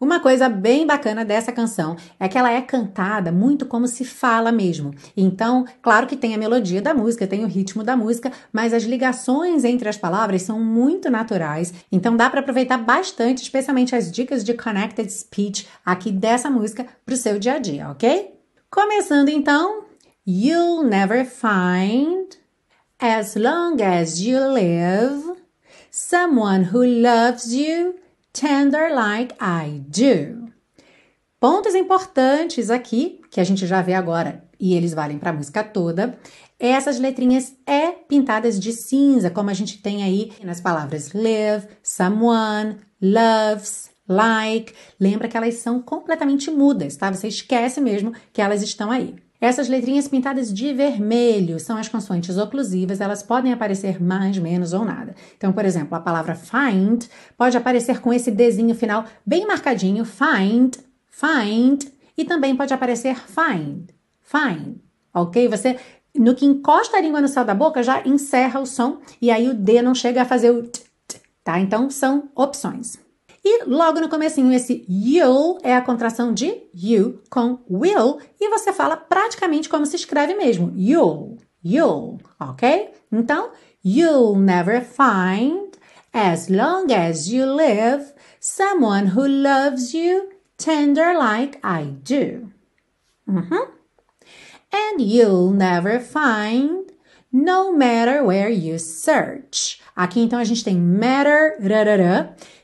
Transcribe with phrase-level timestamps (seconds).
[0.00, 4.52] Uma coisa bem bacana dessa canção é que ela é cantada muito como se fala
[4.52, 4.94] mesmo.
[5.16, 8.84] Então, claro que tem a melodia da música, tem o ritmo da música, mas as
[8.84, 11.74] ligações entre as palavras são muito naturais.
[11.90, 17.14] Então, dá para aproveitar bastante, especialmente as dicas de connected speech aqui dessa música para
[17.14, 18.32] o seu dia a dia, ok?
[18.70, 19.82] Começando então,
[20.24, 22.38] you'll never find
[23.00, 25.38] as long as you live
[25.90, 27.96] someone who loves you
[28.38, 30.52] tender like I do.
[31.40, 35.64] Pontos importantes aqui, que a gente já vê agora, e eles valem para a música
[35.64, 36.16] toda.
[36.58, 42.76] Essas letrinhas é pintadas de cinza, como a gente tem aí nas palavras live, someone,
[43.02, 44.72] loves, like.
[45.00, 47.12] Lembra que elas são completamente mudas, tá?
[47.12, 49.16] Você esquece mesmo que elas estão aí.
[49.40, 54.84] Essas letrinhas pintadas de vermelho são as consoantes oclusivas, elas podem aparecer mais, menos ou
[54.84, 55.14] nada.
[55.36, 57.04] Então, por exemplo, a palavra find
[57.36, 60.74] pode aparecer com esse Dzinho final bem marcadinho, find,
[61.08, 61.84] find,
[62.16, 64.78] e também pode aparecer find, find,
[65.14, 65.46] ok?
[65.46, 65.78] Você,
[66.16, 69.48] no que encosta a língua no céu da boca, já encerra o som e aí
[69.48, 71.60] o D não chega a fazer o t, t tá?
[71.60, 72.98] Então, são opções.
[73.50, 78.74] E logo no comecinho, esse you'll é a contração de you com will e você
[78.74, 80.70] fala praticamente como se escreve mesmo.
[80.76, 82.90] You'll, you'll, ok?
[83.10, 83.50] Então,
[83.82, 85.70] you'll never find,
[86.12, 92.52] as long as you live, someone who loves you tender like I do.
[93.26, 93.68] Uhum.
[94.70, 96.92] And you'll never find,
[97.32, 99.80] no matter where you search.
[99.94, 101.58] Aqui então a gente tem matter,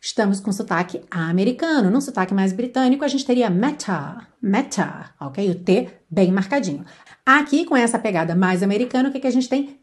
[0.00, 1.90] estamos com sotaque americano.
[1.90, 5.50] Num sotaque mais britânico, a gente teria meta, meta, ok?
[5.50, 6.84] O T bem marcadinho.
[7.24, 9.78] Aqui, com essa pegada mais americana, o que, que a gente tem?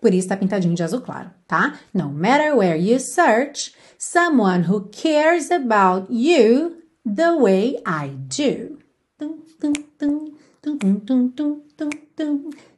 [0.00, 1.78] Por isso está pintadinho de azul claro, tá?
[1.94, 8.78] No matter where you search, someone who cares about you the way I do.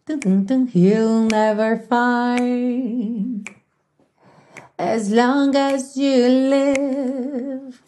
[0.09, 3.47] He'll never find
[4.79, 7.83] as long as you live.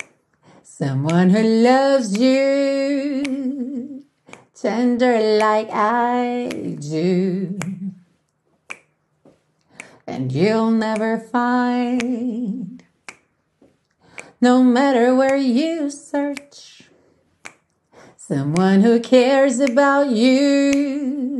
[0.62, 4.04] Someone who loves you
[4.54, 7.58] tender like I do.
[10.06, 12.84] And you'll never find,
[14.42, 16.82] no matter where you search,
[18.18, 21.39] someone who cares about you